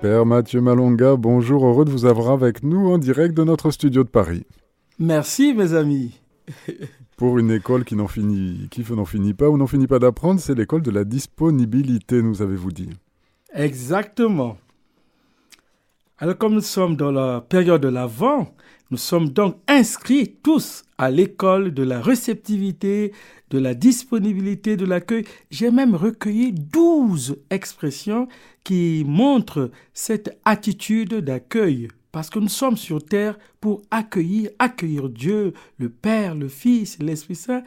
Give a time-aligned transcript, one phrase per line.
[0.00, 4.04] Père Mathieu Malonga, bonjour, heureux de vous avoir avec nous en direct de notre studio
[4.04, 4.46] de Paris.
[5.00, 6.20] Merci mes amis.
[7.16, 10.38] Pour une école qui n'en finit, qui n'en finit pas ou n'en finit pas d'apprendre,
[10.38, 12.90] c'est l'école de la disponibilité, nous avez-vous dit.
[13.52, 14.56] Exactement.
[16.18, 18.54] Alors comme nous sommes dans la période de l'Avent,
[18.90, 23.12] nous sommes donc inscrits tous à l'école de la réceptivité,
[23.50, 25.24] de la disponibilité, de l'accueil.
[25.50, 28.28] J'ai même recueilli 12 expressions
[28.64, 31.88] qui montrent cette attitude d'accueil.
[32.12, 37.34] Parce que nous sommes sur terre pour accueillir, accueillir Dieu, le Père, le Fils, l'Esprit
[37.34, 37.62] Saint.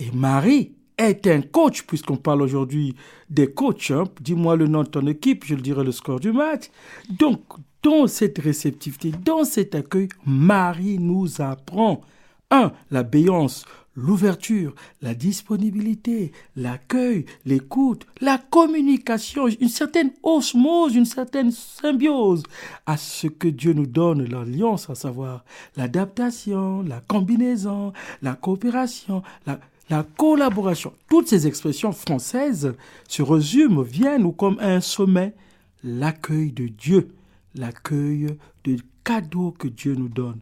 [0.00, 2.96] Et Marie est un coach, puisqu'on parle aujourd'hui
[3.30, 3.92] des coachs.
[3.92, 4.04] Hein.
[4.20, 6.64] Dis-moi le nom de ton équipe, je le dirai le score du match.
[7.10, 7.40] Donc,
[7.84, 12.00] dans cette réceptivité, dans cet accueil, Marie nous apprend,
[12.50, 22.42] un, l'abéance, l'ouverture, la disponibilité, l'accueil, l'écoute, la communication, une certaine osmose, une certaine symbiose
[22.86, 25.44] à ce que Dieu nous donne, l'alliance, à savoir
[25.76, 30.94] l'adaptation, la combinaison, la coopération, la, la collaboration.
[31.08, 32.74] Toutes ces expressions françaises
[33.08, 35.34] se résument, viennent ou comme un sommet,
[35.84, 37.10] l'accueil de Dieu,
[37.54, 40.40] l'accueil de cadeaux que Dieu nous donne.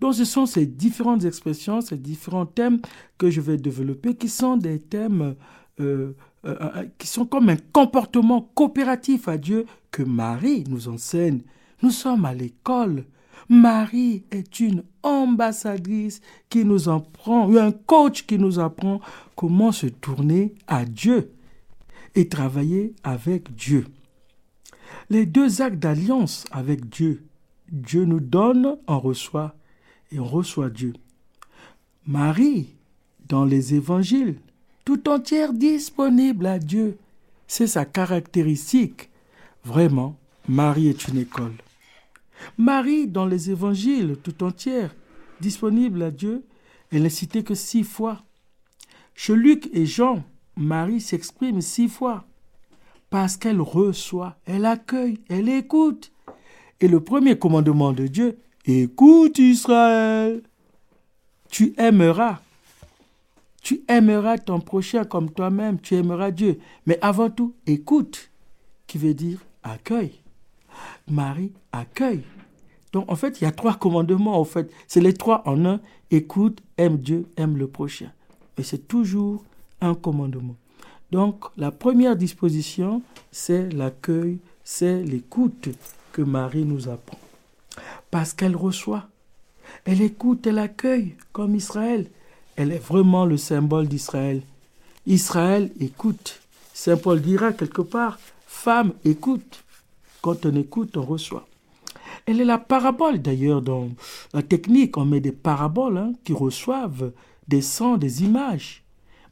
[0.00, 2.80] Donc ce sont ces différentes expressions, ces différents thèmes
[3.18, 5.34] que je vais développer qui sont des thèmes
[5.80, 6.12] euh,
[6.46, 11.40] euh, euh, qui sont comme un comportement coopératif à Dieu que Marie nous enseigne.
[11.82, 13.06] Nous sommes à l'école.
[13.48, 19.00] Marie est une ambassadrice qui nous apprend, un coach qui nous apprend
[19.36, 21.32] comment se tourner à Dieu
[22.14, 23.86] et travailler avec Dieu.
[25.10, 27.22] Les deux actes d'alliance avec Dieu,
[27.70, 29.54] Dieu nous donne, on reçoit
[30.12, 30.92] et on reçoit Dieu.
[32.06, 32.74] Marie,
[33.28, 34.36] dans les évangiles,
[34.84, 36.98] tout entière disponible à Dieu.
[37.46, 39.10] C'est sa caractéristique.
[39.64, 40.16] Vraiment,
[40.48, 41.54] Marie est une école.
[42.58, 44.94] Marie, dans les évangiles, tout entière,
[45.40, 46.44] disponible à Dieu,
[46.90, 48.22] elle n'est citée que six fois.
[49.14, 50.22] Chez Luc et Jean,
[50.56, 52.26] Marie s'exprime six fois
[53.14, 56.10] parce qu'elle reçoit, elle accueille, elle écoute.
[56.80, 60.42] Et le premier commandement de Dieu, Écoute Israël,
[61.48, 62.40] tu aimeras.
[63.62, 66.58] Tu aimeras ton prochain comme toi-même, tu aimeras Dieu.
[66.86, 68.32] Mais avant tout, écoute,
[68.88, 70.18] qui veut dire accueille.
[71.08, 72.24] Marie accueille.
[72.92, 74.40] Donc en fait, il y a trois commandements.
[74.40, 75.80] En fait, c'est les trois en un.
[76.10, 78.10] Écoute, aime Dieu, aime le prochain.
[78.58, 79.44] Et c'est toujours
[79.80, 80.56] un commandement.
[81.14, 85.68] Donc la première disposition, c'est l'accueil, c'est l'écoute
[86.10, 87.20] que Marie nous apprend
[88.10, 89.04] parce qu'elle reçoit.
[89.84, 92.10] Elle écoute, elle accueille, comme Israël.
[92.56, 94.42] Elle est vraiment le symbole d'Israël.
[95.06, 96.40] Israël écoute.
[96.72, 99.62] Saint Paul dira quelque part, femme écoute.
[100.20, 101.46] Quand on écoute, on reçoit.
[102.26, 103.88] Elle est la parabole d'ailleurs dans
[104.32, 107.12] la technique, on met des paraboles hein, qui reçoivent
[107.46, 108.82] des sons, des images.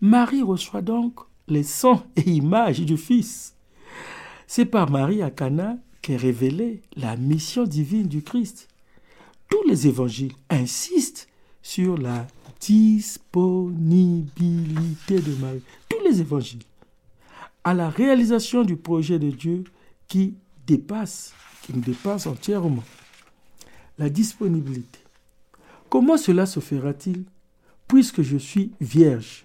[0.01, 1.19] Marie reçoit donc
[1.53, 3.55] les sons et images du Fils.
[4.47, 8.69] C'est par Marie à Cana qu'est révélée la mission divine du Christ
[9.53, 11.29] tous les évangiles insistent
[11.61, 12.27] sur la
[12.59, 15.61] disponibilité de Marie.
[15.91, 16.63] Tous les évangiles.
[17.63, 19.65] À la réalisation du projet de Dieu
[20.09, 20.37] qui
[20.67, 22.83] dépasse, qui nous dépasse entièrement.
[23.99, 25.01] La disponibilité.
[25.91, 27.25] Comment cela se fera-t-il
[27.87, 29.45] puisque je suis vierge?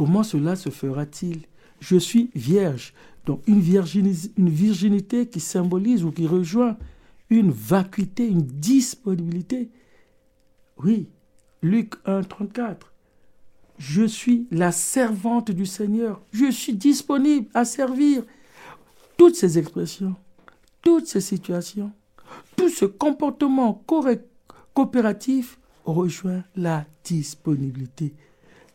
[0.00, 1.42] Comment cela se fera-t-il?
[1.78, 2.94] Je suis vierge.
[3.26, 6.78] Donc une virginité, qui symbolise ou qui rejoint
[7.28, 9.68] une vacuité, une disponibilité.
[10.82, 11.10] Oui,
[11.60, 12.94] Luc 1, 34.
[13.76, 16.22] Je suis la servante du Seigneur.
[16.32, 18.22] Je suis disponible à servir.
[19.18, 20.16] Toutes ces expressions,
[20.80, 21.92] toutes ces situations,
[22.56, 23.84] tout ce comportement
[24.72, 28.14] coopératif rejoint la disponibilité.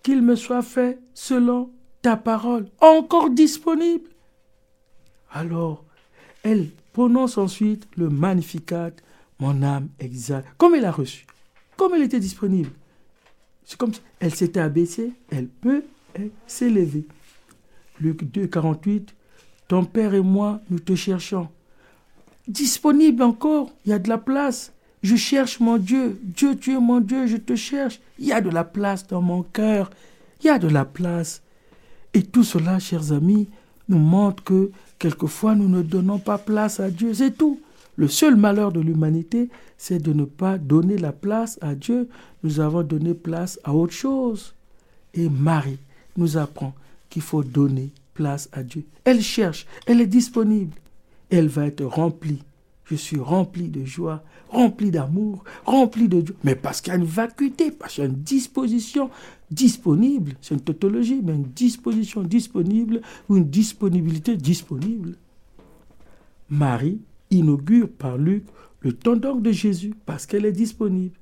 [0.06, 1.72] Qu'il me soit fait selon
[2.04, 4.08] ta parole, encore disponible.
[5.32, 5.84] Alors,
[6.44, 8.92] elle prononce ensuite le Magnificat,
[9.40, 11.25] mon âme exalte, comme elle a reçu,
[11.75, 12.69] comme elle était disponible.
[13.63, 15.84] C'est comme si elle s'était abaissée, elle peut
[16.46, 17.08] s'élever.
[18.00, 19.16] Luc 2, 48,
[19.68, 21.50] ton Père et moi, nous te cherchons.
[22.48, 24.72] Disponible encore, il y a de la place.
[25.06, 26.19] Je cherche mon Dieu.
[26.24, 28.00] Dieu, tu mon Dieu, je te cherche.
[28.18, 29.92] Il y a de la place dans mon cœur.
[30.42, 31.44] Il y a de la place.
[32.16, 33.48] Et tout cela, chers amis,
[33.88, 37.60] nous montre que quelquefois nous ne donnons pas place à Dieu, c'est tout.
[37.98, 42.10] Le seul malheur de l'humanité, c'est de ne pas donner la place à Dieu.
[42.42, 44.56] Nous avons donné place à autre chose.
[45.13, 45.78] Et Marie
[46.18, 46.74] nous apprend
[47.12, 48.84] qu'il faut donner place à Dieu.
[49.04, 50.75] Elle cherche, elle est disponible.
[51.30, 52.42] Elle va être remplie
[52.86, 56.36] je suis rempli de joie, rempli d'amour, rempli de Dieu.
[56.44, 59.10] Mais parce qu'il y a une vacuité, parce qu'il y a une disposition
[59.52, 60.34] disponible.
[60.42, 65.16] C'est une tautologie, mais une disposition disponible ou une disponibilité disponible.
[66.50, 67.02] Marie
[67.32, 68.44] inaugure par Luc
[68.82, 71.16] le temps d'orgue de Jésus parce qu'elle est disponible.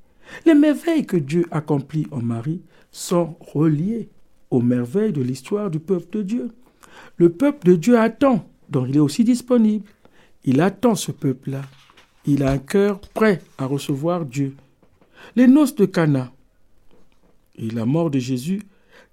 [0.45, 2.61] Les merveilles que Dieu accomplit en Marie
[2.91, 4.09] sont reliées
[4.51, 6.51] aux merveilles de l'histoire du peuple de Dieu.
[7.17, 9.85] Le peuple de Dieu attend, donc il est aussi disponible.
[10.45, 11.61] Il attend ce peuple-là.
[12.25, 14.55] Il a un cœur prêt à recevoir Dieu.
[15.35, 16.31] Les noces de Cana
[17.55, 18.61] et la mort de Jésus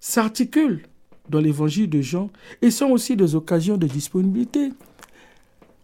[0.00, 0.82] s'articulent
[1.28, 2.30] dans l'évangile de Jean
[2.62, 4.70] et sont aussi des occasions de disponibilité.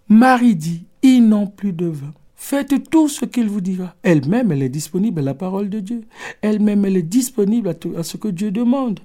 [0.08, 2.12] Marie dit, ils n'ont plus de vin.
[2.34, 3.94] Faites tout ce qu'il vous dira.
[4.02, 6.02] Elle-même, elle est disponible à la parole de Dieu.
[6.42, 9.00] Elle-même, elle est disponible à, ce que Dieu demande.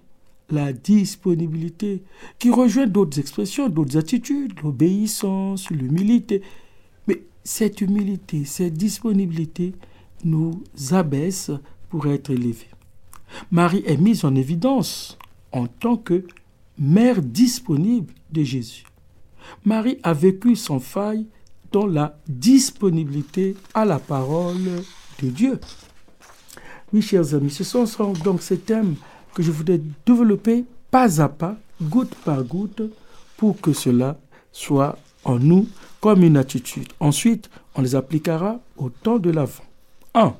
[0.52, 2.04] La disponibilité
[2.38, 6.42] qui rejoint d'autres expressions, d'autres attitudes, l'obéissance, l'humilité.
[7.08, 9.74] Mais cette humilité, cette disponibilité
[10.26, 10.62] nous
[10.92, 11.52] abaisse
[11.90, 12.68] pour être élevés.
[13.50, 15.18] Marie est mise en évidence
[15.54, 16.26] en tant que
[16.78, 18.84] mère disponible de Jésus.
[19.64, 21.28] Marie a vécu sans faille
[21.72, 24.84] dans la disponibilité à la parole
[25.22, 25.60] de Dieu.
[26.92, 27.86] Oui, chers amis, ce sont
[28.24, 28.96] donc ces thèmes
[29.34, 32.82] que je voudrais développer pas à pas, goutte par goutte,
[33.38, 34.18] pour que cela
[34.52, 35.68] soit en nous
[36.00, 36.88] comme une attitude.
[37.00, 39.64] Ensuite, on les appliquera au temps de l'avant.
[40.14, 40.36] 1.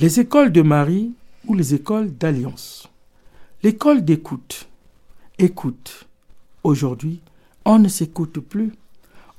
[0.00, 1.12] Les écoles de Marie
[1.46, 2.88] ou les écoles d'alliance.
[3.62, 4.68] L'école d'écoute.
[5.38, 6.06] Écoute.
[6.62, 7.20] Aujourd'hui,
[7.64, 8.72] on ne s'écoute plus.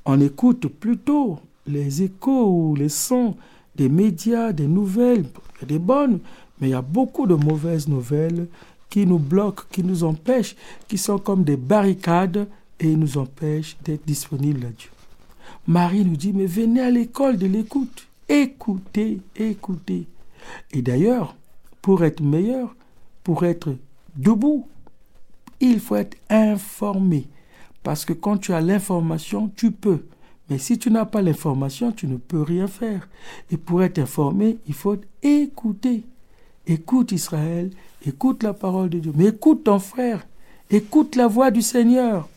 [0.04, 3.36] On écoute plutôt les échos ou les sons
[3.76, 5.26] des médias, des nouvelles,
[5.66, 6.20] des bonnes,
[6.60, 8.48] mais il y a beaucoup de mauvaises nouvelles
[8.90, 10.56] qui nous bloquent, qui nous empêchent,
[10.88, 12.48] qui sont comme des barricades
[12.80, 14.90] et nous empêchent d'être disponibles à Dieu.
[15.66, 18.06] Marie nous dit, mais venez à l'école de l'écoute.
[18.28, 20.06] Écoutez, écoutez.
[20.72, 21.36] Et d'ailleurs,
[21.82, 22.74] pour être meilleur,
[23.22, 23.74] pour être
[24.16, 24.66] debout,
[25.60, 27.26] il faut être informé.
[27.82, 30.04] Parce que quand tu as l'information, tu peux.
[30.50, 33.08] Mais si tu n'as pas l'information, tu ne peux rien faire.
[33.50, 36.04] Et pour être informé, il faut écouter.
[36.68, 37.70] Écoute Israël,
[38.06, 39.12] écoute la parole de Dieu.
[39.16, 40.26] Mais écoute ton frère,
[40.70, 42.28] écoute la voix du Seigneur.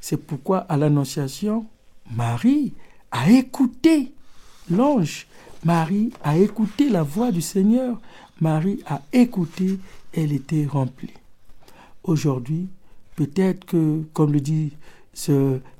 [0.00, 1.66] C'est pourquoi à l'Annonciation,
[2.14, 2.72] Marie
[3.10, 4.12] a écouté
[4.70, 5.26] l'ange.
[5.64, 8.00] Marie a écouté la voix du Seigneur.
[8.40, 9.78] Marie a écouté,
[10.12, 11.14] elle était remplie.
[12.04, 12.68] Aujourd'hui,
[13.16, 14.72] peut-être que, comme le dit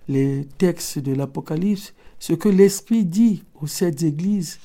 [0.08, 4.58] les textes de l'Apocalypse, ce que l'Esprit dit aux sept églises,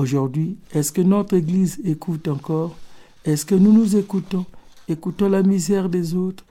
[0.00, 2.76] aujourd'hui, est-ce que notre Église écoute encore?
[3.24, 4.46] Est-ce que nous nous écoutons?
[4.88, 6.44] Écoutons la misère des autres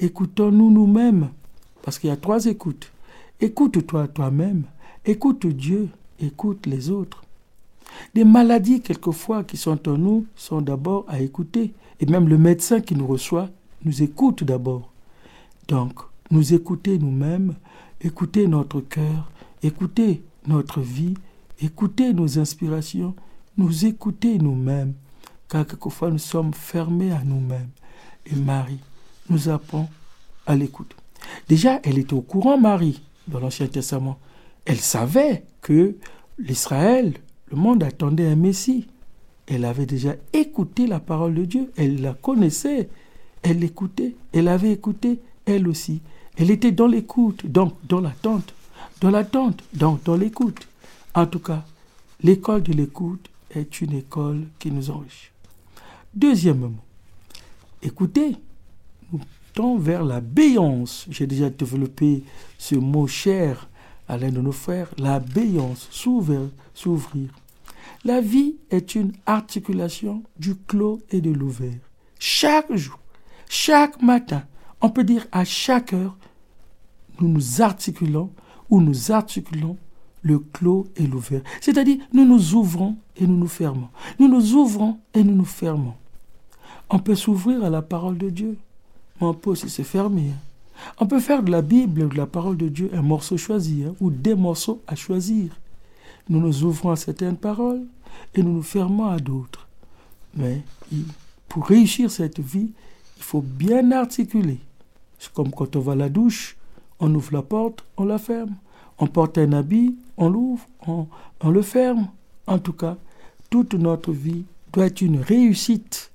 [0.00, 1.28] Écoutons-nous nous-mêmes
[1.82, 2.90] Parce qu'il y a trois écoutes.
[3.40, 4.64] Écoute-toi toi-même,
[5.04, 5.88] écoute Dieu,
[6.20, 7.22] écoute les autres.
[8.14, 11.74] Des maladies, quelquefois, qui sont en nous, sont d'abord à écouter.
[12.00, 13.50] Et même le médecin qui nous reçoit
[13.84, 14.92] nous écoute d'abord.
[15.68, 16.00] Donc,
[16.30, 17.54] nous écouter nous-mêmes,
[18.00, 19.30] écouter notre cœur,
[19.62, 21.14] écouter notre vie,
[21.60, 23.14] écouter nos inspirations,
[23.56, 24.94] nous écouter nous-mêmes,
[25.48, 27.70] car quelquefois nous sommes fermés à nous-mêmes.
[28.26, 28.80] Et Marie
[29.30, 29.88] nous apprend
[30.46, 30.94] à l'écoute.
[31.48, 34.18] Déjà, elle était au courant, Marie, dans l'Ancien Testament.
[34.64, 35.96] Elle savait que
[36.38, 37.14] l'Israël,
[37.50, 38.88] le monde attendait un Messie.
[39.46, 42.88] Elle avait déjà écouté la parole de Dieu, elle la connaissait,
[43.42, 46.00] elle l'écoutait, elle avait écouté, elle aussi.
[46.36, 48.54] Elle était dans l'écoute, donc dans l'attente,
[49.02, 50.66] dans l'attente, donc dans l'écoute.
[51.14, 51.64] En tout cas,
[52.22, 55.30] l'école de l'écoute est une école qui nous enrichit.
[56.12, 56.74] Deuxièmement,
[57.82, 58.36] écoutez,
[59.12, 59.20] nous
[59.52, 61.06] tend vers la béance.
[61.10, 62.24] J'ai déjà développé
[62.58, 63.68] ce mot cher
[64.08, 66.50] à l'un de nos frères, la béance, s'ouvrir.
[68.04, 71.78] La vie est une articulation du clos et de l'ouvert.
[72.18, 72.98] Chaque jour,
[73.48, 74.42] chaque matin,
[74.80, 76.16] on peut dire à chaque heure,
[77.20, 78.30] nous nous articulons
[78.68, 79.78] ou nous articulons
[80.24, 81.42] le clos et l'ouvert.
[81.60, 83.88] C'est-à-dire, nous nous ouvrons et nous nous fermons.
[84.18, 85.94] Nous nous ouvrons et nous nous fermons.
[86.90, 88.56] On peut s'ouvrir à la parole de Dieu,
[89.20, 90.30] mais on peut aussi se fermer.
[90.98, 93.84] On peut faire de la Bible ou de la parole de Dieu un morceau choisi
[93.84, 95.50] hein, ou des morceaux à choisir.
[96.28, 97.82] Nous nous ouvrons à certaines paroles
[98.34, 99.68] et nous nous fermons à d'autres.
[100.34, 100.62] Mais
[101.48, 102.72] pour réussir cette vie,
[103.16, 104.58] il faut bien articuler.
[105.18, 106.56] C'est comme quand on va à la douche,
[106.98, 108.54] on ouvre la porte, on la ferme.
[108.98, 112.08] On porte un habit, on l'ouvre, on, le ferme.
[112.46, 112.96] En tout cas,
[113.50, 116.10] toute notre vie doit être une réussite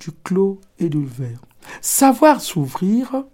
[0.00, 1.40] du clos et du verre.
[1.80, 3.24] Savoir s'ouvrir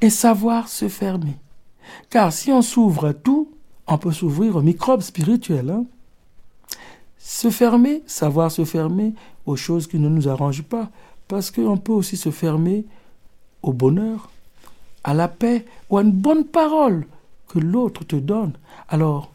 [0.00, 1.36] et savoir se fermer.
[2.10, 3.50] Car si on s'ouvre à tout,
[3.86, 5.70] on peut s'ouvrir aux microbes spirituels.
[5.70, 5.86] Hein.
[7.18, 9.14] Se fermer, savoir se fermer
[9.46, 10.90] aux choses qui ne nous arrangent pas,
[11.26, 12.86] parce qu'on peut aussi se fermer
[13.62, 14.30] au bonheur,
[15.04, 17.06] à la paix ou à une bonne parole
[17.48, 18.52] que l'autre te donne.
[18.88, 19.32] Alors,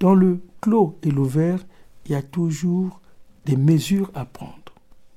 [0.00, 1.64] dans le clos et l'ouvert,
[2.04, 3.00] il y a toujours
[3.44, 4.52] des mesures à prendre.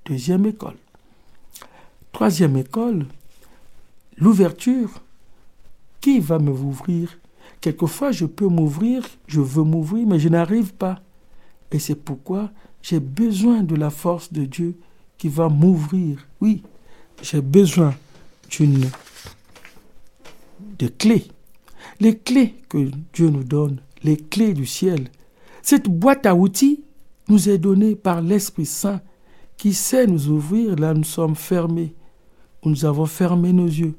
[0.05, 0.77] Deuxième école.
[2.11, 3.05] Troisième école,
[4.17, 5.01] l'ouverture.
[6.01, 7.19] Qui va me m'ouvrir?
[7.59, 11.01] Quelquefois, je peux m'ouvrir, je veux m'ouvrir, mais je n'arrive pas.
[11.71, 14.77] Et c'est pourquoi j'ai besoin de la force de Dieu
[15.17, 16.25] qui va m'ouvrir.
[16.39, 16.63] Oui,
[17.21, 17.93] j'ai besoin
[18.49, 18.89] d'une
[20.77, 21.27] de clés.
[22.01, 25.09] Les clés que Dieu nous donne, les clés du ciel.
[25.61, 26.83] Cette boîte à outils
[27.27, 29.01] nous est donnée par l'Esprit Saint
[29.57, 31.93] qui sait nous ouvrir là nous sommes fermés,
[32.63, 33.93] nous avons fermé nos yeux.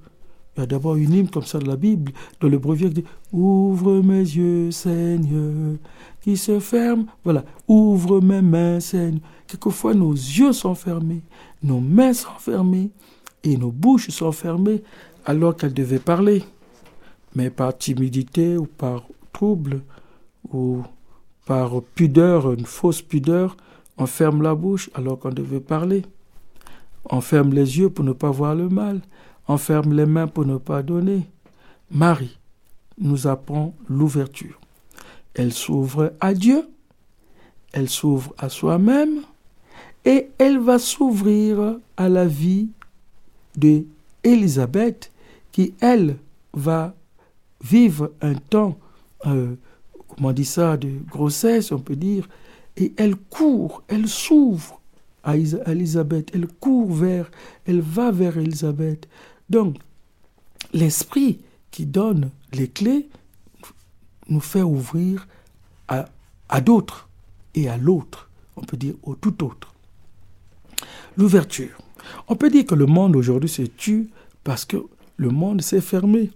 [0.57, 3.02] Il y a d'abord une hymne comme ça de la Bible, dans le brevet qui
[3.02, 5.76] dit Ouvre mes yeux, Seigneur,
[6.23, 7.07] qui se ferme.
[7.23, 9.21] Voilà, ouvre mes mains, Seigneur.
[9.47, 11.23] Quelquefois, nos yeux sont fermés,
[11.62, 12.90] nos mains sont fermées
[13.45, 14.83] et nos bouches sont fermées
[15.26, 16.42] alors qu'elles devaient parler.
[17.34, 19.82] Mais par timidité ou par trouble
[20.52, 20.82] ou
[21.46, 23.56] par pudeur, une fausse pudeur,
[23.99, 26.02] on ferme la bouche alors qu'on devait parler.
[27.04, 29.00] On ferme les yeux pour ne pas voir le mal.
[29.49, 31.26] On ferme les mains pour ne pas donner.
[31.90, 32.38] Marie
[32.99, 34.60] nous apprend l'ouverture.
[35.34, 36.68] Elle s'ouvre à Dieu,
[37.72, 39.22] elle s'ouvre à soi-même
[40.04, 42.68] et elle va s'ouvrir à la vie
[43.56, 43.84] de
[44.25, 45.12] Élisabeth
[45.52, 46.16] qui, elle,
[46.52, 46.94] va
[47.62, 48.79] vivre un temps,
[49.26, 49.55] euh,
[50.09, 52.29] comment on dit ça, de grossesse, on peut dire,
[52.76, 54.81] et elle court, elle s'ouvre
[55.23, 57.31] à Élisabeth, elle court vers,
[57.67, 59.09] elle va vers Élisabeth.
[59.50, 59.76] Donc,
[60.73, 61.40] l'esprit
[61.71, 63.09] qui donne les clés
[64.29, 65.26] nous fait ouvrir
[65.88, 66.07] à,
[66.49, 67.09] à d'autres
[67.55, 69.75] et à l'autre, on peut dire au tout autre.
[71.17, 71.76] L'ouverture.
[72.29, 74.09] On peut dire que le monde aujourd'hui se tue
[74.45, 74.79] parce que
[75.17, 76.31] le monde s'est fermé.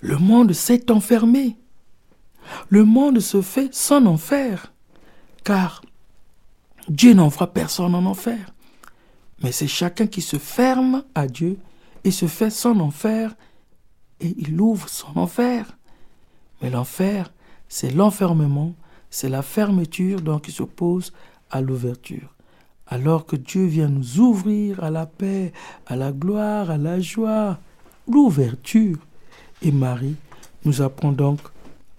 [0.00, 1.56] Le monde s'est enfermé.
[2.68, 4.72] Le monde se fait sans enfer,
[5.44, 5.82] car
[6.88, 8.52] Dieu n'envoie personne en enfer.
[9.42, 11.58] Mais c'est chacun qui se ferme à Dieu
[12.04, 13.34] et se fait son enfer
[14.20, 15.78] et il ouvre son enfer.
[16.60, 17.32] Mais l'enfer,
[17.68, 18.74] c'est l'enfermement,
[19.08, 21.12] c'est la fermeture donc qui s'oppose
[21.50, 22.34] à l'ouverture.
[22.86, 25.52] Alors que Dieu vient nous ouvrir à la paix,
[25.86, 27.58] à la gloire, à la joie,
[28.08, 28.98] l'ouverture.
[29.62, 30.16] Et Marie
[30.64, 31.40] nous apprend donc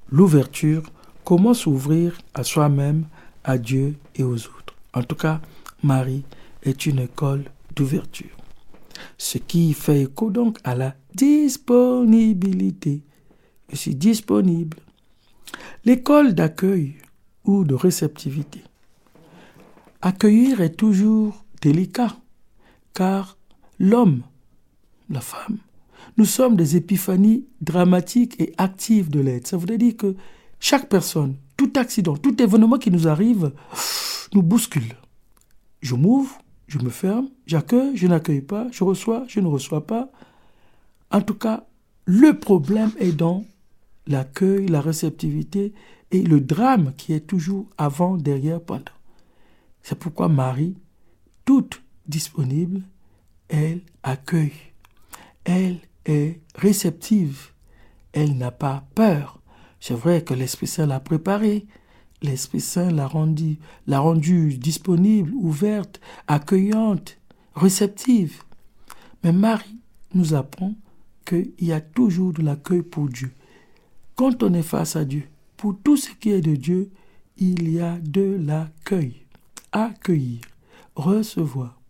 [0.10, 0.84] l'ouverture,
[1.24, 3.06] comment s'ouvrir à soi-même,
[3.44, 4.76] à Dieu et aux autres.
[4.94, 5.42] En tout cas,
[5.84, 6.24] Marie
[6.64, 8.36] est une école d'ouverture.
[9.18, 13.02] Ce qui fait écho donc à la disponibilité.
[13.70, 14.78] Je suis disponible.
[15.86, 16.96] L'école d'accueil
[17.46, 18.62] ou de réceptivité.
[20.02, 22.16] Accueillir est toujours délicat,
[22.94, 23.38] car
[23.80, 24.24] l'homme,
[25.10, 25.58] la femme,
[26.18, 29.48] nous sommes des épiphanies dramatiques et actives de l'aide.
[29.48, 30.16] Ça veut dire que
[30.60, 33.52] chaque personne, tout accident, tout événement qui nous arrive,
[34.34, 34.96] nous bouscule.
[35.82, 40.12] Je m'ouvre, je me ferme, j'accueille, je n'accueille pas, je reçois, je ne reçois pas.
[41.10, 41.66] En tout cas,
[42.06, 43.44] le problème est dans
[44.08, 45.74] l'accueil, la réceptivité
[46.12, 48.84] et le drame qui est toujours avant, derrière, pendant.
[49.82, 50.76] C'est pourquoi Marie,
[51.46, 52.82] toute disponible,
[53.50, 54.54] elle accueille.
[55.44, 57.50] Elle est réceptive.
[58.14, 59.40] Elle n'a pas peur.
[59.80, 61.66] C'est vrai que l'Esprit Saint l'a préparée.
[62.22, 67.18] L'Esprit Saint l'a rendue, l'a rendue disponible, ouverte, accueillante,
[67.56, 68.44] réceptive.
[69.24, 69.82] Mais Marie
[70.14, 70.74] nous apprend
[71.26, 73.32] qu'il y a toujours de l'accueil pour Dieu.
[74.16, 75.24] Quand on est face à Dieu,
[75.58, 76.92] pour tout ce qui est de Dieu,
[77.38, 79.26] il y a de l'accueil.
[79.72, 80.42] Accueillir,
[80.96, 81.81] recevoir.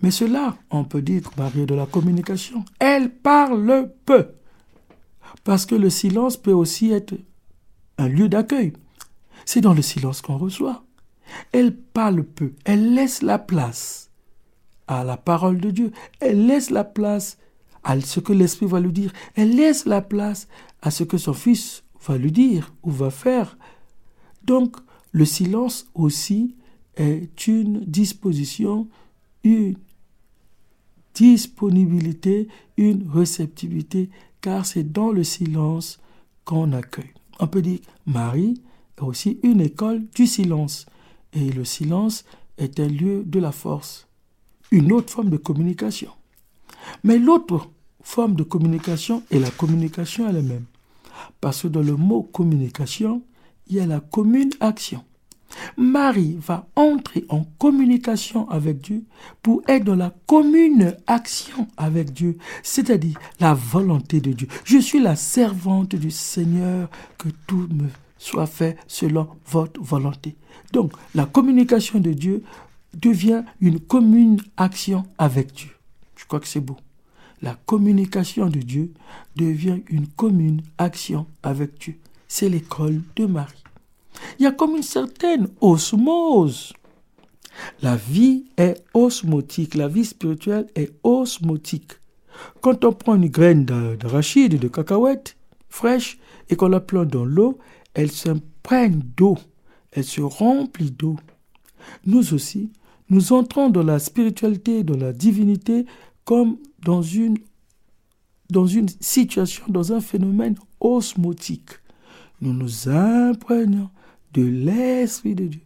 [0.00, 1.22] Mais cela, on peut dire
[1.56, 2.64] est de la communication.
[2.78, 4.28] Elle parle peu.
[5.44, 7.14] Parce que le silence peut aussi être
[7.98, 8.72] un lieu d'accueil.
[9.44, 10.84] C'est dans le silence qu'on reçoit.
[11.52, 12.52] Elle parle peu.
[12.64, 14.10] Elle laisse la place
[14.86, 15.92] à la parole de Dieu.
[16.20, 17.38] Elle laisse la place
[17.84, 19.12] à ce que l'Esprit va lui dire.
[19.34, 20.48] Elle laisse la place
[20.82, 23.56] à ce que son Fils va lui dire ou va faire.
[24.44, 24.76] Donc,
[25.12, 26.56] le silence aussi
[26.96, 28.88] est une disposition,
[29.44, 29.76] une
[31.14, 36.00] disponibilité, une réceptivité, car c'est dans le silence
[36.44, 37.12] qu'on accueille.
[37.38, 38.60] On peut dire Marie
[38.98, 40.86] est aussi une école du silence.
[41.32, 42.24] Et le silence
[42.58, 44.06] est un lieu de la force,
[44.70, 46.10] une autre forme de communication.
[47.04, 47.70] Mais l'autre
[48.02, 50.64] forme de communication est la communication elle-même.
[51.40, 53.22] Parce que dans le mot communication,
[53.68, 55.04] il y a la commune action.
[55.76, 59.04] Marie va entrer en communication avec Dieu
[59.42, 64.48] pour être dans la commune action avec Dieu, c'est-à-dire la volonté de Dieu.
[64.64, 70.36] Je suis la servante du Seigneur, que tout me soit fait selon votre volonté.
[70.72, 72.42] Donc, la communication de Dieu
[72.94, 75.70] devient une commune action avec Dieu.
[76.16, 76.76] Je crois que c'est beau.
[77.40, 78.92] La communication de Dieu
[79.34, 81.98] devient une commune action avec Dieu.
[82.28, 83.61] C'est l'école de Marie.
[84.38, 86.72] Il y a comme une certaine osmose.
[87.82, 91.92] La vie est osmotique, la vie spirituelle est osmotique.
[92.60, 95.36] Quand on prend une graine d'arachide, de cacahuète
[95.68, 97.58] fraîche, et qu'on la plante dans l'eau,
[97.94, 99.38] elle s'imprègne d'eau,
[99.92, 101.16] elle se remplit d'eau.
[102.06, 102.70] Nous aussi,
[103.08, 105.86] nous entrons dans la spiritualité, dans la divinité,
[106.24, 107.38] comme dans une,
[108.50, 111.70] dans une situation, dans un phénomène osmotique.
[112.40, 113.90] Nous nous imprégnons
[114.32, 115.60] de l'Esprit de Dieu,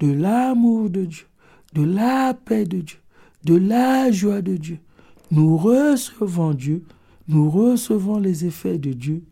[0.00, 1.26] de l'amour de Dieu,
[1.74, 2.98] de la paix de Dieu,
[3.44, 4.78] de la joie de Dieu.
[5.30, 6.84] Nous recevons Dieu,
[7.28, 9.24] nous recevons les effets de Dieu,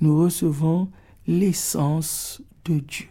[0.00, 0.88] nous recevons
[1.26, 3.06] l'essence de Dieu.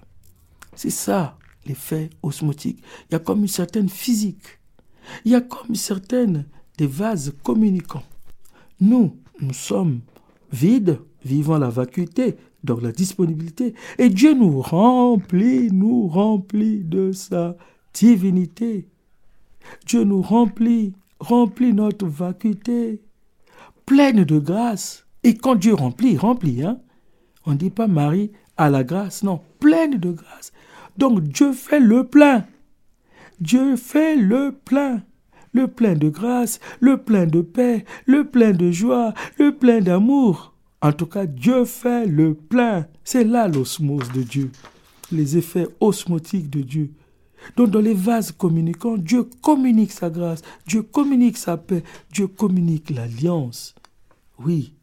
[0.76, 2.82] C'est ça l'effet osmotique.
[3.10, 4.60] Il y a comme une certaine physique.
[5.26, 6.46] Il y a comme une certaine
[6.78, 8.04] des vases communicants.
[8.80, 10.02] Nous, nous sommes
[10.52, 12.38] vides, vivant la vacuité,
[12.68, 13.74] donc la disponibilité.
[13.98, 17.56] Et Dieu nous remplit, nous remplit de sa
[17.94, 18.88] divinité.
[19.86, 23.02] Dieu nous remplit, remplit notre vacuité,
[23.86, 25.06] pleine de grâce.
[25.24, 26.80] Et quand Dieu remplit, remplit, hein.
[27.46, 30.52] On ne dit pas Marie à la grâce, non, pleine de grâce.
[30.98, 32.46] Donc Dieu fait le plein.
[33.40, 35.04] Dieu fait le plein.
[35.54, 40.54] Le plein de grâce, le plein de paix, le plein de joie, le plein d'amour.
[40.82, 42.88] En tout cas, Dieu fait le plein.
[43.04, 44.52] C'est là l'osmose de Dieu,
[45.12, 46.94] les effets osmotiques de Dieu.
[47.56, 52.90] Donc dans les vases communicants, Dieu communique sa grâce, Dieu communique sa paix, Dieu communique
[52.90, 53.76] l'alliance.
[54.40, 54.74] Oui,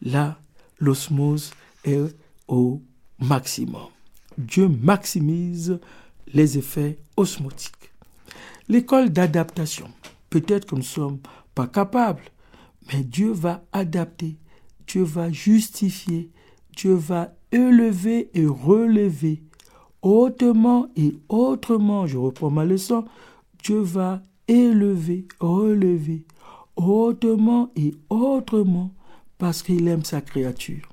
[0.00, 0.38] là,
[0.78, 1.52] l'osmose
[1.84, 2.16] est
[2.48, 2.80] au
[3.18, 3.88] maximum.
[4.38, 5.78] Dieu maximise
[6.32, 7.92] les effets osmotiques.
[8.68, 9.90] L'école d'adaptation.
[10.30, 11.18] Peut-être que nous ne sommes
[11.54, 12.22] pas capables,
[12.90, 14.36] mais Dieu va adapter
[14.86, 16.30] Dieu va justifier,
[16.76, 19.42] Dieu va élever et relever,
[20.00, 23.04] hautement et autrement, je reprends ma leçon,
[23.62, 26.24] Dieu va élever, relever,
[26.76, 28.92] hautement et autrement,
[29.38, 30.88] parce qu'il aime sa créature.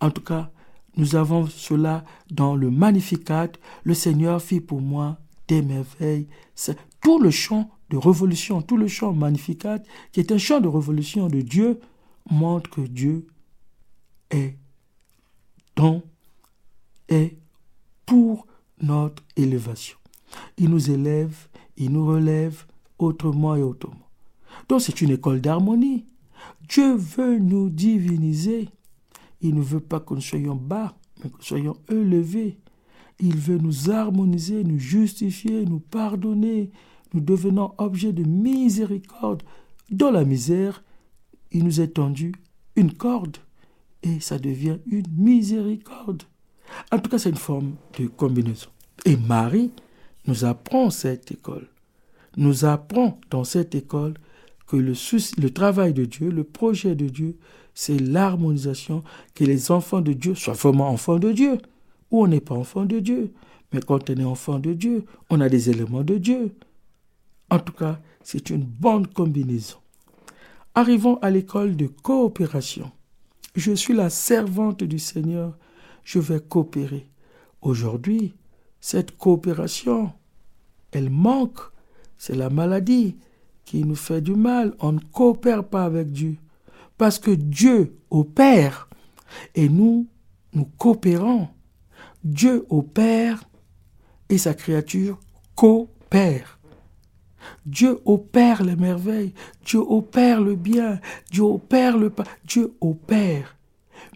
[0.00, 0.50] En tout cas,
[0.96, 3.48] nous avons cela dans le Magnificat,
[3.82, 5.18] le Seigneur fit pour moi
[5.48, 6.28] des merveilles.
[6.54, 9.80] C'est tout le chant de révolution, tout le chant Magnificat,
[10.12, 11.80] qui est un chant de révolution de Dieu,
[12.30, 13.26] montre que Dieu
[14.30, 14.56] est
[15.76, 16.02] dans
[17.08, 17.36] est
[18.06, 18.46] pour
[18.80, 19.96] notre élévation.
[20.58, 22.64] Il nous élève, il nous relève
[22.98, 24.08] autrement et autrement.
[24.68, 26.06] Donc c'est une école d'harmonie.
[26.68, 28.68] Dieu veut nous diviniser.
[29.40, 32.58] Il ne veut pas que nous soyons bas, mais que nous soyons élevés.
[33.20, 36.70] Il veut nous harmoniser, nous justifier, nous pardonner.
[37.12, 39.42] Nous devenons objet de miséricorde.
[39.90, 40.82] Dans la misère,
[41.54, 42.32] il nous est tendu
[42.76, 43.38] une corde
[44.02, 46.24] et ça devient une miséricorde.
[46.92, 48.68] En tout cas, c'est une forme de combinaison.
[49.06, 49.70] Et Marie
[50.26, 51.68] nous apprend cette école,
[52.36, 54.14] nous apprend dans cette école
[54.66, 57.36] que le, travail de Dieu, le projet de Dieu,
[57.74, 61.58] c'est l'harmonisation, que les enfants de Dieu soient vraiment enfants de Dieu,
[62.10, 63.32] ou on n'est pas enfant de Dieu.
[63.72, 66.54] Mais quand on est enfant de Dieu, on a des éléments de Dieu.
[67.50, 69.78] En tout cas, c'est une bonne combinaison.
[70.76, 72.90] Arrivons à l'école de coopération.
[73.54, 75.56] Je suis la servante du Seigneur,
[76.02, 77.08] je vais coopérer.
[77.62, 78.34] Aujourd'hui,
[78.80, 80.12] cette coopération,
[80.90, 81.60] elle manque.
[82.18, 83.16] C'est la maladie
[83.64, 84.74] qui nous fait du mal.
[84.80, 86.36] On ne coopère pas avec Dieu.
[86.98, 88.88] Parce que Dieu opère
[89.54, 90.08] et nous,
[90.54, 91.48] nous coopérons.
[92.24, 93.44] Dieu opère
[94.28, 95.20] et sa créature
[95.54, 96.53] coopère.
[97.66, 103.56] Dieu opère les merveilles, Dieu opère le bien, Dieu opère le pas, Dieu opère.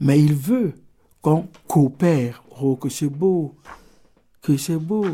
[0.01, 0.75] Mais il veut
[1.23, 2.43] qu'on coopère.
[2.61, 3.55] Oh, que c'est beau,
[4.43, 5.07] que c'est beau.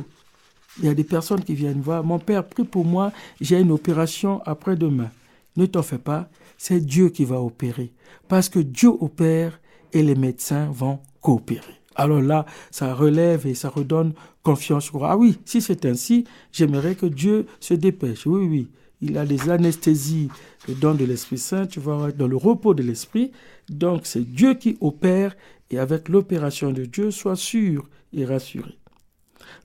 [0.79, 3.70] Il y a des personnes qui viennent voir, mon père, prie pour moi, j'ai une
[3.70, 5.11] opération après-demain.
[5.57, 7.92] Ne t'en fais pas, c'est Dieu qui va opérer.
[8.29, 9.61] Parce que Dieu opère
[9.92, 11.84] et les médecins vont coopérer.
[11.94, 14.90] Alors là, ça relève et ça redonne confiance.
[15.02, 18.26] Ah oui, si c'est ainsi, j'aimerais que Dieu se dépêche.
[18.26, 18.68] Oui, oui,
[19.00, 20.28] il a des anesthésies,
[20.68, 23.33] le don de l'Esprit Saint, tu vas dans le repos de l'Esprit.
[23.68, 25.37] Donc c'est Dieu qui opère
[25.70, 28.78] et avec l'opération de Dieu, sois sûr et rassuré.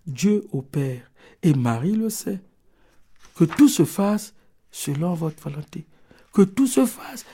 [0.07, 1.11] Dieu opère
[1.43, 2.41] et Marie le sait.
[3.35, 4.33] Que tout se fasse
[4.71, 5.85] selon votre volonté.
[6.33, 7.25] Que tout se fasse.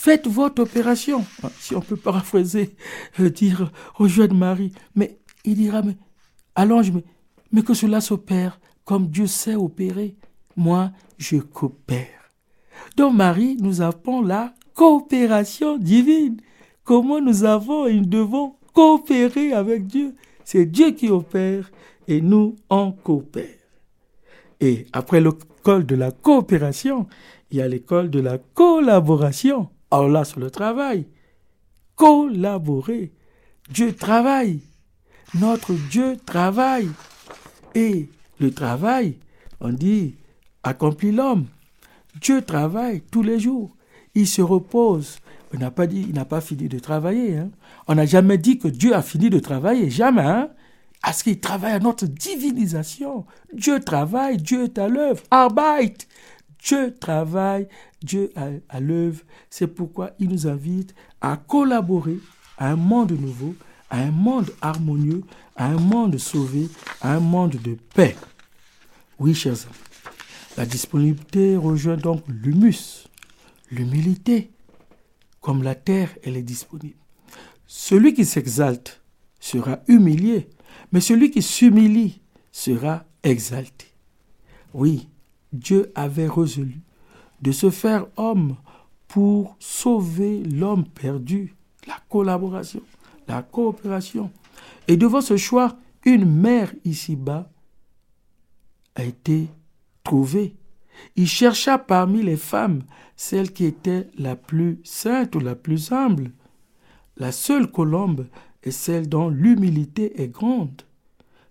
[0.00, 1.24] Faites votre opération.
[1.42, 2.76] Ah, si on peut paraphraser,
[3.18, 4.72] euh, dire au jeu de Marie.
[4.94, 5.96] Mais il dira, mais
[6.54, 7.02] allonge, mais,
[7.50, 10.14] mais que cela s'opère comme Dieu sait opérer.
[10.54, 12.30] Moi, je coopère.
[12.96, 16.36] Donc Marie, nous avons la coopération divine.
[16.84, 20.14] Comment nous avons et nous devons coopérer avec Dieu?
[20.44, 21.72] C'est Dieu qui opère
[22.06, 23.58] et nous en coopère.
[24.60, 27.08] Et après l'école de la coopération,
[27.50, 29.70] il y a l'école de la collaboration.
[29.90, 31.06] Alors là, sur le travail,
[31.96, 33.12] collaborer.
[33.70, 34.60] Dieu travaille.
[35.34, 36.88] Notre Dieu travaille.
[37.74, 38.08] Et
[38.40, 39.18] le travail,
[39.60, 40.14] on dit,
[40.62, 41.46] accomplit l'homme.
[42.20, 43.76] Dieu travaille tous les jours.
[44.14, 45.18] Il se repose.
[45.54, 47.36] On n'a pas dit, il n'a pas fini de travailler.
[47.36, 47.50] Hein.
[47.86, 49.90] On n'a jamais dit que Dieu a fini de travailler.
[49.90, 50.22] Jamais.
[50.22, 50.50] Hein
[51.12, 53.24] ce qu'il travaille à notre divinisation.
[53.52, 55.22] Dieu travaille, Dieu est à l'œuvre.
[55.30, 56.06] Arbeit.
[56.62, 57.68] Dieu travaille,
[58.02, 58.32] Dieu
[58.68, 59.22] à l'œuvre.
[59.50, 62.18] C'est pourquoi il nous invite à collaborer
[62.58, 63.54] à un monde nouveau,
[63.90, 65.22] à un monde harmonieux,
[65.56, 66.68] à un monde sauvé,
[67.00, 68.16] à un monde de paix.
[69.18, 69.74] Oui, chers amis,
[70.56, 73.08] la disponibilité rejoint donc l'humus,
[73.70, 74.50] l'humilité,
[75.40, 76.96] comme la terre, elle est disponible.
[77.66, 79.00] Celui qui s'exalte
[79.40, 80.48] sera humilié,
[80.92, 83.86] mais celui qui s'humilie sera exalté.
[84.74, 85.08] Oui,
[85.52, 86.80] Dieu avait résolu
[87.42, 88.56] de se faire homme
[89.06, 91.54] pour sauver l'homme perdu.
[91.86, 92.82] La collaboration,
[93.26, 94.30] la coopération.
[94.88, 97.50] Et devant ce choix, une mère ici-bas
[98.94, 99.48] a été
[100.04, 100.56] trouvée.
[101.16, 102.82] Il chercha parmi les femmes
[103.16, 106.32] celle qui était la plus sainte ou la plus humble.
[107.16, 108.26] La seule colombe
[108.62, 110.82] est celle dont l'humilité est grande.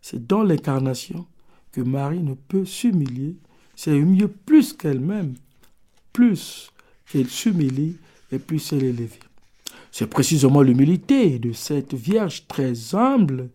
[0.01, 1.25] C'est dans l'incarnation
[1.71, 3.38] que Marie ne peut s'humilier.
[3.77, 5.35] C'est mieux plus qu'elle-même,
[6.11, 6.73] plus
[7.05, 7.97] qu'elle s'humilie
[8.31, 9.19] et plus elle est élevée.
[9.91, 13.51] C'est précisément l'humilité de cette Vierge très humble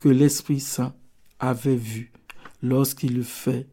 [0.00, 0.94] que l'Esprit Saint
[1.38, 2.10] avait vue
[2.62, 3.66] lorsqu'il fait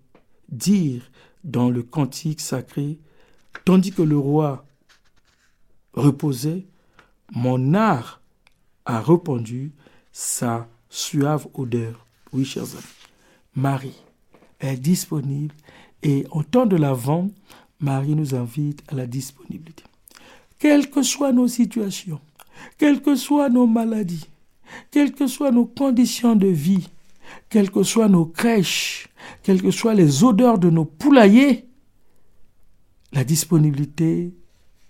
[0.49, 1.09] dire
[1.45, 2.99] dans le cantique sacré,
[3.63, 4.65] tandis que le roi
[5.93, 6.65] reposait,
[7.31, 8.21] mon art
[8.85, 9.71] a répandu
[10.11, 12.05] sa suave odeur.
[12.33, 12.83] Oui, chers amis,
[13.55, 14.03] Marie
[14.59, 15.55] est disponible
[16.03, 17.29] et au temps de l'Avent,
[17.79, 19.83] Marie nous invite à la disponibilité.
[20.59, 22.21] Quelles que soient nos situations,
[22.77, 24.27] quelles que soient nos maladies,
[24.91, 26.89] quelles que soient nos conditions de vie,
[27.49, 29.07] quelles que soient nos crèches,
[29.41, 31.65] quelles que soient les odeurs de nos poulaillers,
[33.11, 34.33] la disponibilité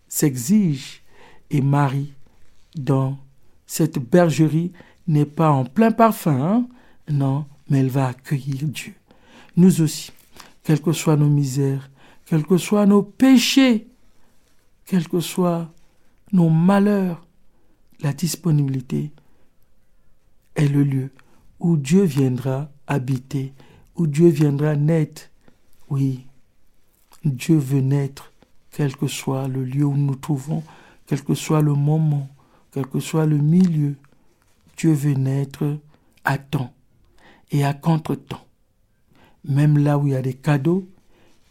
[0.08, 1.04] s'exige
[1.49, 2.13] et Marie,
[2.76, 3.17] dans
[3.67, 4.71] cette bergerie,
[5.08, 6.67] n'est pas en plein parfum, hein?
[7.10, 8.93] non, mais elle va accueillir Dieu.
[9.58, 10.12] Nous aussi,
[10.63, 11.91] quelles que soient nos misères,
[12.26, 13.88] quels que soient nos péchés,
[14.86, 15.71] quels que soient
[16.32, 17.26] nos malheurs,
[18.02, 19.12] la disponibilité
[20.56, 21.12] est le lieu
[21.60, 23.54] où Dieu viendra habiter,
[23.95, 25.30] où Dieu viendra naître.
[25.89, 26.28] Oui,
[27.23, 28.34] Dieu veut naître,
[28.71, 30.63] quel que soit le lieu où nous nous trouvons,
[31.06, 32.30] quel que soit le moment,
[32.71, 33.95] quel que soit le milieu.
[34.76, 35.80] Dieu veut naître
[36.26, 36.73] à temps
[37.52, 38.45] et à contre-temps.
[39.45, 40.88] Même là où il y a des cadeaux,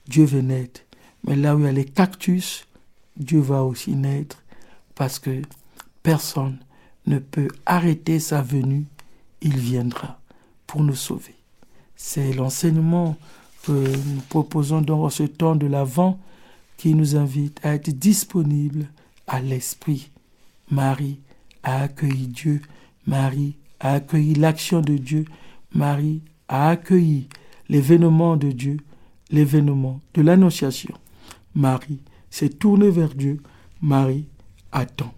[0.09, 0.81] Dieu veut naître.
[1.25, 2.67] Mais là où il y a les cactus,
[3.17, 4.43] Dieu va aussi naître
[4.95, 5.43] parce que
[6.03, 6.59] personne
[7.07, 8.87] ne peut arrêter sa venue
[9.43, 10.21] il viendra
[10.67, 11.35] pour nous sauver.
[11.97, 13.17] C'est l'enseignement
[13.65, 16.19] que nous proposons dans ce temps de l'Avent
[16.77, 18.87] qui nous invite à être disponibles
[19.27, 20.11] à l'Esprit.
[20.71, 21.21] Marie
[21.63, 22.63] a accueilli Dieu,
[23.07, 25.25] Marie a accueilli l'action de Dieu,
[25.75, 27.29] Marie a accueilli
[27.69, 28.79] l'événement de Dieu,
[29.31, 30.95] l'événement de l'Annonciation.
[31.55, 33.41] Marie s'est tournée vers Dieu,
[33.81, 34.27] Marie
[34.71, 35.13] attend.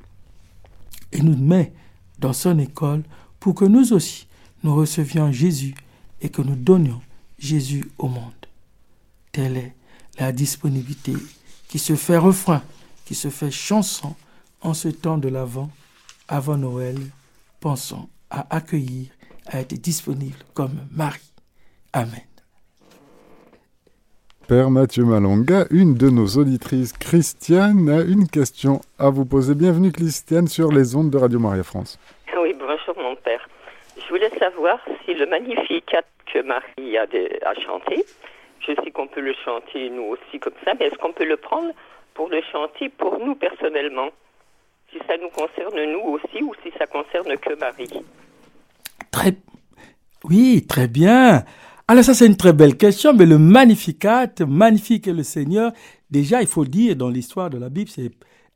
[1.13, 1.73] Et nous met
[2.19, 3.03] dans son école
[3.39, 4.27] pour que nous aussi,
[4.63, 5.75] nous recevions Jésus
[6.21, 7.01] et que nous donnions
[7.39, 8.33] Jésus au monde.
[9.33, 9.75] Telle est
[10.19, 11.15] la disponibilité
[11.69, 12.63] qui se fait refrain,
[13.05, 14.15] qui se fait chanson
[14.61, 15.71] en ce temps de l'Avent,
[16.29, 16.99] avant Noël,
[17.61, 19.09] pensons à accueillir,
[19.47, 21.33] à être disponible comme Marie.
[21.93, 22.23] Amen.
[24.47, 29.55] Père Mathieu Malonga, une de nos auditrices, Christiane, a une question à vous poser.
[29.55, 31.99] Bienvenue Christiane sur les ondes de Radio Maria France.
[32.39, 33.49] Oui, bonjour mon père.
[33.97, 37.07] Je voulais savoir si le Magnificat que Marie a,
[37.65, 38.05] chanté,
[38.61, 41.39] je sais qu'on peut le chanter nous aussi comme ça, mais est-ce qu'on peut le
[41.39, 41.73] prendre
[42.13, 44.11] pour le chanter pour nous personnellement?
[44.93, 48.05] Si ça nous concerne nous aussi ou si ça concerne que Marie?
[49.11, 49.33] Très,
[50.25, 51.45] oui, très bien.
[51.87, 55.71] Alors ça c'est une très belle question, mais le Magnificat, magnifique est le Seigneur.
[56.11, 57.91] Déjà, il faut dire dans l'histoire de la Bible,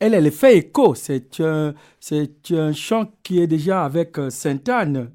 [0.01, 0.95] elle, elle fait écho.
[0.95, 5.11] C'est un, c'est un chant qui est déjà avec euh, Sainte Anne.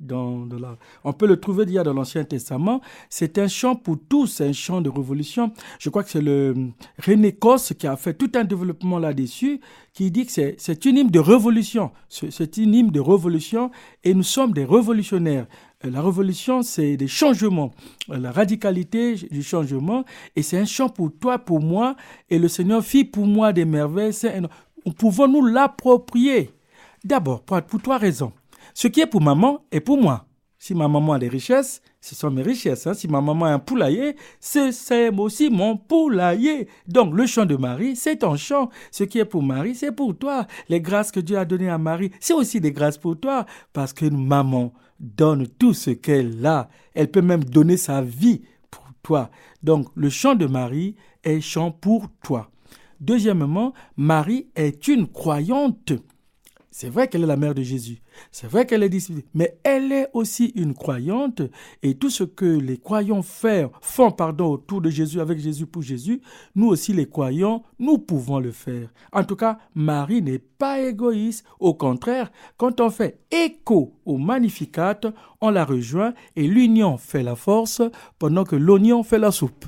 [1.04, 2.82] On peut le trouver déjà dans l'Ancien Testament.
[3.10, 5.52] C'est un chant pour tous, un chant de révolution.
[5.80, 6.54] Je crois que c'est le
[7.04, 9.62] René Cosse qui a fait tout un développement là-dessus,
[9.94, 11.92] qui dit que c'est, c'est une hymne de révolution.
[12.10, 13.72] C'est une hymne de révolution
[14.04, 15.48] et nous sommes des révolutionnaires.
[15.86, 17.72] Euh, la révolution, c'est des changements,
[18.10, 21.96] euh, la radicalité du changement, et c'est un chant pour toi, pour moi,
[22.30, 24.14] et le Seigneur fit pour moi des merveilles.
[24.98, 26.52] Pouvons-nous l'approprier
[27.04, 28.32] D'abord, pour, pour trois raisons.
[28.74, 30.26] Ce qui est pour maman est pour moi.
[30.58, 32.88] Si ma maman a des richesses, ce sont mes richesses.
[32.88, 32.94] Hein.
[32.94, 36.70] Si ma maman a un poulailler, c'est aussi mon poulailler.
[36.88, 38.70] Donc le chant de Marie, c'est un chant.
[38.90, 40.48] Ce qui est pour Marie, c'est pour toi.
[40.70, 43.46] Les grâces que Dieu a données à Marie, c'est aussi des grâces pour toi.
[43.74, 44.72] Parce que maman
[45.04, 46.70] donne tout ce qu'elle a.
[46.96, 49.30] Elle peut même donner sa vie pour toi.
[49.62, 52.50] Donc le chant de Marie est chant pour toi.
[53.00, 55.94] Deuxièmement, Marie est une croyante.
[56.76, 58.02] C'est vrai qu'elle est la mère de Jésus.
[58.32, 59.22] C'est vrai qu'elle est discipline.
[59.36, 61.44] Mais elle est aussi une croyante.
[61.84, 66.20] Et tout ce que les croyants font, pardon, autour de Jésus, avec Jésus pour Jésus,
[66.56, 68.90] nous aussi les croyants, nous pouvons le faire.
[69.12, 71.46] En tout cas, Marie n'est pas égoïste.
[71.60, 75.00] Au contraire, quand on fait écho au Magnificat,
[75.42, 77.84] on la rejoint et l'union fait la force
[78.18, 79.66] pendant que l'oignon fait la soupe.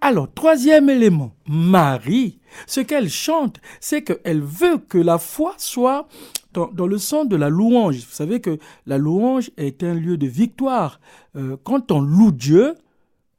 [0.00, 6.06] Alors, troisième élément, Marie, ce qu'elle chante, c'est qu'elle veut que la foi soit
[6.54, 7.96] dans, le sens de la louange.
[7.96, 11.00] Vous savez que la louange est un lieu de victoire.
[11.36, 12.74] Euh, quand on loue Dieu,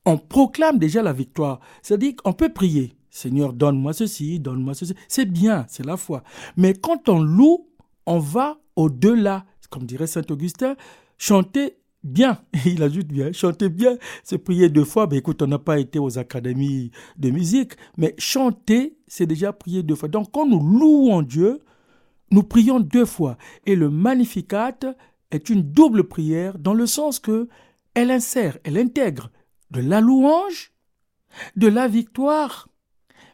[0.05, 1.59] on proclame déjà la victoire.
[1.81, 2.93] C'est-à-dire qu'on peut prier.
[3.09, 4.93] Seigneur, donne-moi ceci, donne-moi ceci.
[5.07, 6.23] C'est bien, c'est la foi.
[6.57, 7.67] Mais quand on loue,
[8.05, 9.45] on va au-delà.
[9.69, 10.75] Comme dirait Saint Augustin,
[11.17, 15.59] chanter bien, il ajoute bien, chanter bien, c'est prier deux fois, ben écoute, on n'a
[15.59, 20.07] pas été aux académies de musique, mais chanter, c'est déjà prier deux fois.
[20.07, 21.61] Donc quand nous louons Dieu,
[22.31, 23.37] nous prions deux fois.
[23.65, 24.77] Et le Magnificat
[25.31, 27.47] est une double prière dans le sens que
[27.93, 29.31] elle insère, elle intègre
[29.71, 30.73] de la louange,
[31.55, 32.67] de la victoire,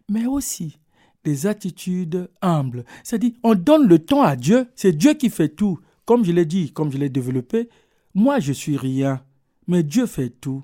[0.09, 0.77] mais aussi
[1.23, 2.85] des attitudes humbles.
[3.03, 5.79] C'est-à-dire, on donne le temps à Dieu, c'est Dieu qui fait tout.
[6.05, 7.69] Comme je l'ai dit, comme je l'ai développé,
[8.13, 9.23] moi, je suis rien,
[9.67, 10.63] mais Dieu fait tout.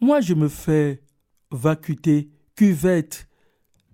[0.00, 1.02] Moi, je me fais
[1.50, 3.28] vacuité, cuvette,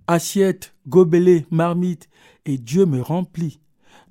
[0.07, 2.09] assiette, gobelet, marmite,
[2.45, 3.61] et Dieu me remplit.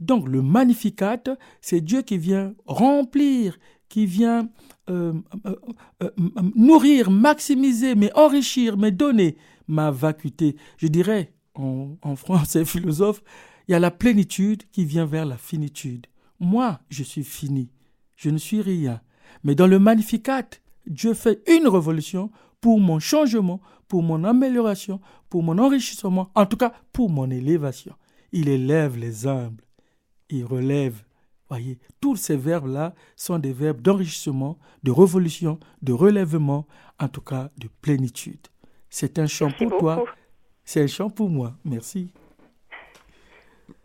[0.04, 1.24] Donc le Magnificat,
[1.62, 3.58] c'est Dieu qui vient remplir,
[3.90, 4.50] qui vient
[4.90, 5.14] euh,
[5.46, 5.56] euh,
[6.04, 6.10] euh,
[6.56, 9.38] nourrir, maximiser, mais enrichir, mais donner
[9.68, 10.56] ma vacuité.
[10.78, 13.24] Je dirais, en, en français philosophe,
[13.68, 16.08] il y a la plénitude qui vient vers la finitude.
[16.40, 17.70] Moi, je suis fini
[18.24, 19.02] je ne suis rien.
[19.44, 20.48] Mais dans le Magnificat,
[20.88, 26.58] Dieu fait une révolution pour mon changement, pour mon amélioration, pour mon enrichissement, en tout
[26.58, 27.94] cas pour mon élévation.
[28.32, 29.64] Il élève les humbles,
[30.34, 31.04] il relève.
[31.50, 36.66] Voyez, tous ces verbes-là sont des verbes d'enrichissement, de révolution, de relèvement,
[37.00, 38.48] en tout cas de plénitude.
[38.90, 40.04] C'est un chant pour toi,
[40.64, 41.56] c'est un chant pour moi.
[41.64, 42.10] Merci.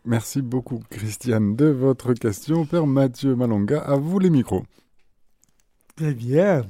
[0.05, 2.65] Merci beaucoup, Christiane, de votre question.
[2.65, 4.63] Père Mathieu Malonga, à vous les micros.
[5.95, 6.65] Très bien.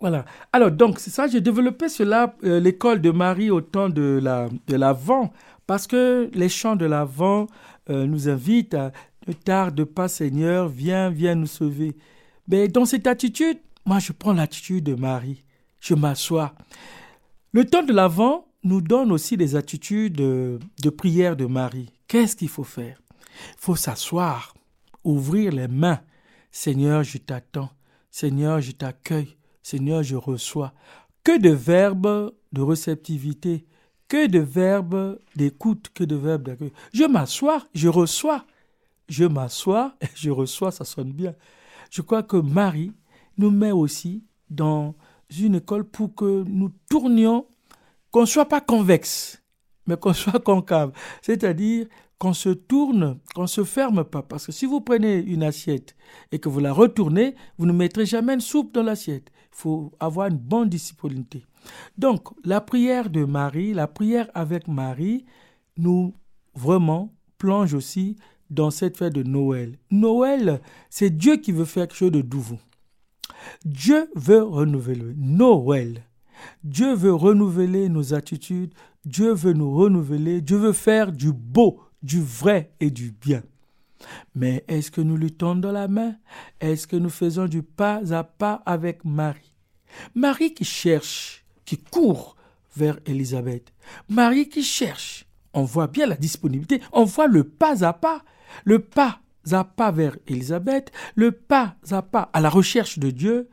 [0.00, 0.24] Voilà.
[0.52, 4.48] Alors, donc, c'est ça, j'ai développé cela, euh, l'école de Marie au temps de la
[4.66, 5.32] de l'Avent,
[5.66, 7.46] parce que les chants de l'Avent
[7.90, 8.92] euh, nous invitent à
[9.26, 11.96] ne tarde pas, Seigneur, viens, viens nous sauver.
[12.48, 15.44] Mais dans cette attitude, moi, je prends l'attitude de Marie.
[15.80, 16.54] Je m'assois.
[17.52, 21.92] Le temps de l'Avent, nous donne aussi des attitudes de, prière de Marie.
[22.08, 23.00] Qu'est-ce qu'il faut faire?
[23.12, 24.54] Il faut s'asseoir,
[25.04, 26.00] ouvrir les mains.
[26.50, 27.70] Seigneur, je t'attends.
[28.10, 29.36] Seigneur, je t'accueille.
[29.62, 30.72] Seigneur, je reçois.
[31.22, 33.66] Que de verbes de réceptivité,
[34.14, 36.70] que de verbes d'écoute, que de verbes d'accueil.
[36.92, 38.44] Je m'assois, je reçois.
[39.08, 41.34] Je m'assois je reçois, ça sonne bien.
[41.90, 42.92] Je crois que Marie
[43.38, 44.94] nous met aussi dans
[45.36, 47.48] une école pour que nous tournions
[48.12, 49.42] qu'on ne soit pas convexe,
[49.86, 50.92] mais qu'on soit concave.
[51.22, 51.86] C'est-à-dire
[52.18, 54.22] qu'on se tourne, qu'on ne se ferme pas.
[54.22, 55.96] Parce que si vous prenez une assiette
[56.32, 59.30] et que vous la retournez, vous ne mettrez jamais une soupe dans l'assiette.
[59.52, 61.24] Il faut avoir une bonne discipline.
[61.98, 65.24] Donc, la prière de Marie, la prière avec Marie,
[65.76, 66.14] nous
[66.54, 68.16] vraiment plonge aussi
[68.50, 69.78] dans cette fête de Noël.
[69.90, 72.58] Noël, c'est Dieu qui veut faire quelque chose de nouveau.
[73.64, 75.14] Dieu veut renouveler.
[75.16, 76.02] Noël.
[76.62, 82.20] Dieu veut renouveler nos attitudes, Dieu veut nous renouveler, Dieu veut faire du beau du
[82.20, 83.42] vrai et du bien.
[84.34, 86.16] Mais est-ce que nous lui tendons la main?
[86.60, 89.54] Est-ce que nous faisons du pas à pas avec Marie?
[90.14, 92.36] Marie qui cherche, qui court
[92.76, 93.72] vers Élisabeth.
[94.08, 95.26] Marie qui cherche.
[95.52, 98.24] On voit bien la disponibilité, on voit le pas à pas,
[98.64, 99.20] le pas
[99.52, 103.48] à pas vers Élisabeth, le pas à pas à la recherche de Dieu,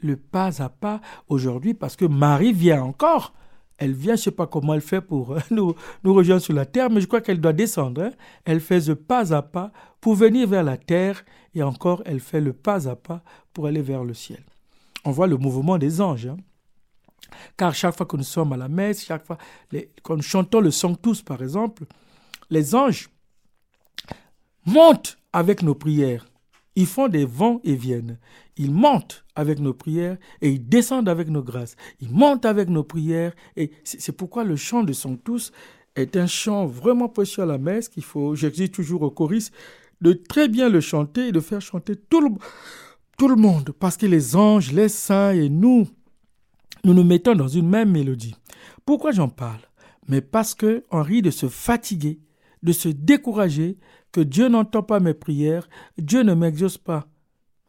[0.00, 3.34] le pas à pas aujourd'hui parce que Marie vient encore.
[3.78, 6.66] Elle vient, je ne sais pas comment elle fait pour nous, nous rejoindre sur la
[6.66, 8.02] terre, mais je crois qu'elle doit descendre.
[8.02, 8.10] Hein.
[8.44, 12.40] Elle fait ce pas à pas pour venir vers la terre et encore elle fait
[12.40, 14.42] le pas à pas pour aller vers le ciel.
[15.04, 16.26] On voit le mouvement des anges.
[16.26, 16.36] Hein.
[17.56, 19.38] Car chaque fois que nous sommes à la messe, chaque fois,
[20.02, 21.84] quand nous chantons le Sanctus par exemple,
[22.50, 23.08] les anges
[24.66, 26.26] montent avec nos prières.
[26.74, 28.18] Ils font des vents et viennent.
[28.56, 31.76] Ils montent avec nos prières et ils descendent avec nos grâces.
[32.00, 35.52] Ils montent avec nos prières et c'est pourquoi le chant de Sanctus
[35.96, 39.52] est un chant vraiment précieux à la messe qu'il faut, j'exige toujours au choristes,
[40.00, 42.30] de très bien le chanter et de faire chanter tout le,
[43.16, 45.88] tout le monde parce que les anges, les saints et nous,
[46.84, 48.34] nous nous mettons dans une même mélodie.
[48.84, 49.60] Pourquoi j'en parle?
[50.08, 52.20] Mais parce que on rit de se fatiguer,
[52.62, 53.78] de se décourager,
[54.10, 57.06] que Dieu n'entend pas mes prières, Dieu ne m'exauce pas.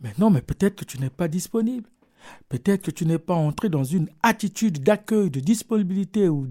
[0.04, 1.90] Mais non, mais peut-être que tu n'es pas disponible.
[2.50, 6.48] Peut-être que tu n'es pas entré dans une attitude d'accueil, de disponibilité ou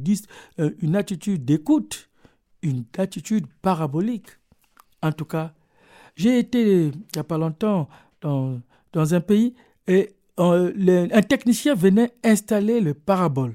[0.58, 2.10] euh, une attitude d'écoute,
[2.62, 4.28] une attitude parabolique.
[5.02, 5.52] En tout cas,
[6.16, 7.88] j'ai été il n'y a pas longtemps
[8.20, 8.60] dans,
[8.94, 9.54] un pays
[9.86, 13.54] et un technicien venait installer le parabole.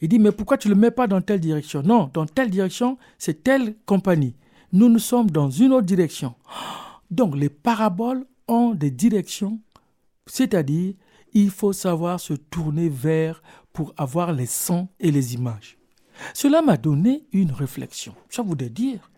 [0.00, 1.82] Il dit, mais pourquoi tu ne le mets pas dans telle direction?
[1.82, 4.34] Non, dans telle direction, c'est telle compagnie.
[4.72, 6.34] Nous, nous sommes dans une autre direction.
[7.10, 9.60] Donc, les paraboles ont des directions,
[10.26, 10.94] c'est-à-dire,
[11.32, 15.78] il faut savoir se tourner vers pour avoir les sons et les images.
[16.34, 18.14] Cela m'a donné une réflexion.
[18.28, 19.10] Ça voudrait dire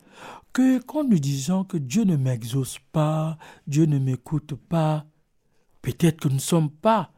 [0.52, 5.06] que quand nous disons que Dieu ne m'exauce pas, Dieu ne m'écoute pas,
[5.82, 7.12] Peut-être que nous ne sommes pas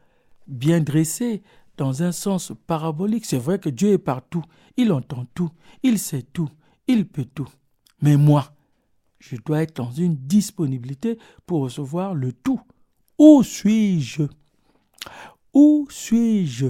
[0.47, 1.43] bien dressés
[1.77, 3.25] dans un sens parabolique.
[3.25, 4.43] C'est vrai que Dieu est partout,
[4.75, 5.51] il entend tout,
[5.83, 6.49] il sait tout,
[6.87, 7.47] il peut tout.
[8.01, 8.54] Mais moi,
[9.29, 12.61] je dois être dans une disponibilité pour recevoir le tout.
[13.17, 14.23] Où suis-je?
[15.53, 16.67] Où suis-je?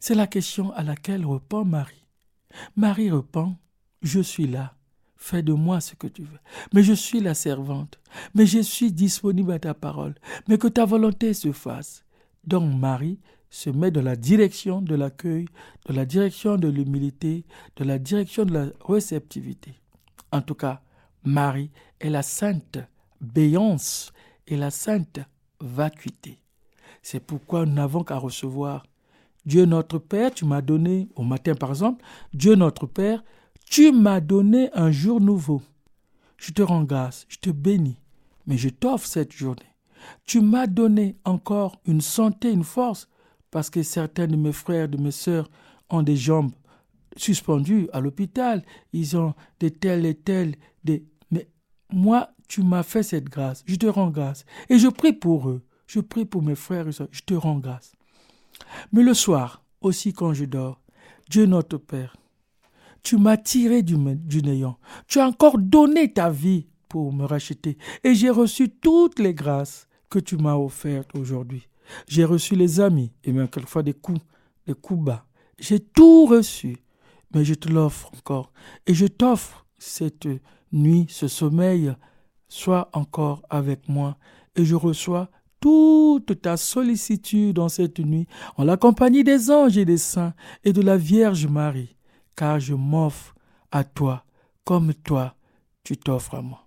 [0.00, 2.06] C'est la question à laquelle répond Marie.
[2.76, 3.56] Marie répond,
[4.02, 4.74] je suis là
[5.18, 6.38] fais de moi ce que tu veux.
[6.72, 7.98] Mais je suis la servante,
[8.34, 10.14] mais je suis disponible à ta parole,
[10.48, 12.04] mais que ta volonté se fasse.
[12.44, 13.18] Donc Marie
[13.50, 15.46] se met dans la direction de l'accueil,
[15.86, 17.44] de la direction de l'humilité,
[17.76, 19.74] de la direction de la réceptivité.
[20.32, 20.82] En tout cas,
[21.24, 22.78] Marie est la sainte
[23.20, 24.12] béance
[24.46, 25.20] et la sainte
[25.60, 26.38] vacuité.
[27.02, 28.84] C'est pourquoi nous n'avons qu'à recevoir
[29.46, 32.04] Dieu notre Père, tu m'as donné, au matin par exemple,
[32.34, 33.24] Dieu notre Père,
[33.64, 35.62] tu m'as donné un jour nouveau.
[36.36, 37.96] Je te rends grâce, je te bénis,
[38.46, 39.74] mais je t'offre cette journée.
[40.24, 43.08] Tu m'as donné encore une santé, une force,
[43.50, 45.50] parce que certains de mes frères, de mes sœurs
[45.88, 46.52] ont des jambes
[47.16, 51.48] suspendues à l'hôpital, ils ont des tels et tels, Mais
[51.92, 54.44] moi, tu m'as fait cette grâce, je te rends grâce.
[54.68, 57.58] Et je prie pour eux, je prie pour mes frères et sœurs, je te rends
[57.58, 57.92] grâce.
[58.92, 60.80] Mais le soir, aussi quand je dors,
[61.30, 62.16] Dieu notre Père,
[63.02, 64.78] tu m'as tiré du, néant.
[65.06, 67.78] Tu as encore donné ta vie pour me racheter.
[68.02, 71.68] Et j'ai reçu toutes les grâces que tu m'as offertes aujourd'hui.
[72.06, 74.20] J'ai reçu les amis et même quelquefois des coups,
[74.66, 75.26] des coups bas.
[75.58, 76.76] J'ai tout reçu,
[77.34, 78.52] mais je te l'offre encore.
[78.86, 80.28] Et je t'offre cette
[80.72, 81.94] nuit, ce sommeil.
[82.48, 84.16] Sois encore avec moi
[84.56, 85.28] et je reçois
[85.60, 88.26] toute ta sollicitude dans cette nuit
[88.56, 90.32] en la compagnie des anges et des saints
[90.64, 91.96] et de la Vierge Marie
[92.36, 93.34] car je m'offre
[93.70, 94.24] à toi
[94.64, 95.34] comme toi
[95.84, 96.66] tu t'offres à moi.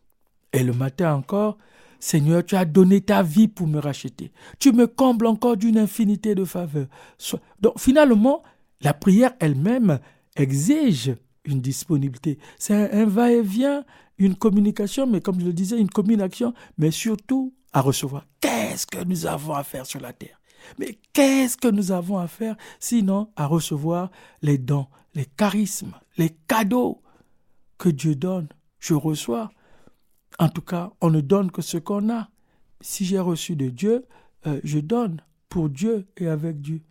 [0.54, 1.58] Et le matin encore,
[2.00, 4.32] Seigneur, tu as donné ta vie pour me racheter.
[4.60, 6.88] Tu me combles encore d'une infinité de faveurs.
[7.60, 8.42] Donc finalement,
[8.82, 10.00] la prière elle-même
[10.36, 12.38] exige une disponibilité.
[12.58, 13.84] C'est un, va-et-vient,
[14.18, 18.26] une communication, mais comme je le disais, une communication, mais surtout à recevoir.
[18.40, 20.40] Qu'est-ce que nous avons à faire sur la terre?
[20.78, 24.12] Mais qu'est-ce que nous avons à faire sinon à recevoir
[24.42, 27.02] les dons, les charismes, les cadeaux
[27.78, 28.48] que Dieu donne,
[28.80, 29.52] je reçois.
[30.38, 32.30] En tout cas, on ne donne que ce qu'on a.
[32.80, 34.06] Si j'ai reçu de Dieu,
[34.46, 36.82] euh, je donne pour Dieu et avec Dieu.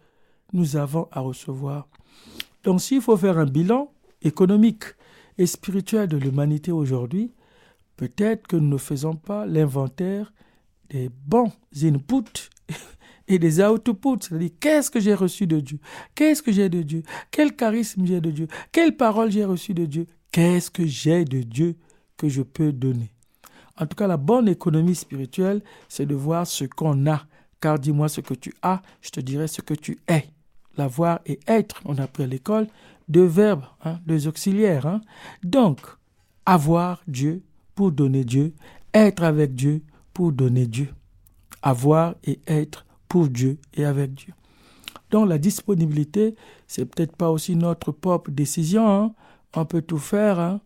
[0.52, 1.88] Nous avons à recevoir.
[2.64, 3.92] Donc s'il faut faire un bilan
[4.22, 4.84] économique
[5.38, 7.32] et spirituel de l'humanité aujourd'hui,
[7.96, 10.32] peut-être que nous ne faisons pas l'inventaire
[10.88, 11.52] des bons
[11.82, 12.50] inputs
[13.28, 15.78] et des outputs, c'est-à-dire qu'est-ce que j'ai reçu de Dieu,
[16.14, 19.86] qu'est-ce que j'ai de Dieu, quel charisme j'ai de Dieu, quelle parole j'ai reçu de
[19.86, 21.76] Dieu, qu'est-ce que j'ai de Dieu
[22.16, 23.12] que je peux donner?
[23.80, 27.24] En tout cas, la bonne économie spirituelle, c'est de voir ce qu'on a.
[27.60, 30.26] Car dis-moi ce que tu as, je te dirai ce que tu es.
[30.76, 32.68] L'avoir et être, on a appris à l'école,
[33.10, 34.86] deux verbes, hein, deux auxiliaires.
[34.86, 35.00] Hein.
[35.42, 35.80] Donc,
[36.46, 37.42] avoir Dieu
[37.74, 38.54] pour donner Dieu,
[38.94, 39.82] être avec Dieu
[40.14, 40.88] pour donner Dieu.
[41.62, 44.32] Avoir et être pour Dieu et avec Dieu.
[45.10, 46.36] Donc la disponibilité,
[46.66, 48.88] c'est peut-être pas aussi notre propre décision.
[48.88, 49.14] Hein.
[49.54, 50.60] On peut tout faire,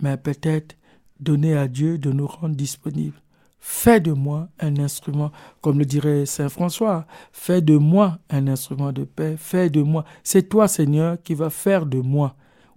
[0.00, 0.76] mais peut-être
[1.20, 3.20] donner à Dieu de nous rendre disponibles.
[3.60, 5.30] Fais de moi un instrument,
[5.60, 10.04] comme le dirait Saint François, fais de moi un instrument de paix, fais de moi.
[10.24, 12.36] C'est toi, Seigneur, qui va faire de moi.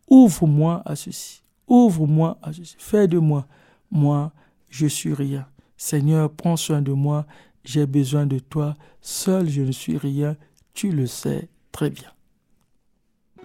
[0.09, 3.47] Ouvre-moi à ceci, ouvre-moi à ceci, fais de moi.
[3.91, 4.33] Moi,
[4.69, 5.47] je suis rien.
[5.77, 7.25] Seigneur, prends soin de moi,
[7.63, 10.35] j'ai besoin de toi, seul je ne suis rien,
[10.73, 12.09] tu le sais très bien.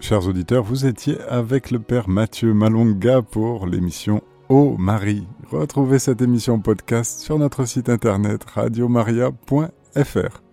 [0.00, 5.26] Chers auditeurs, vous étiez avec le Père Mathieu Malonga pour l'émission Ô Marie.
[5.50, 10.47] Retrouvez cette émission podcast sur notre site internet radiomaria.fr.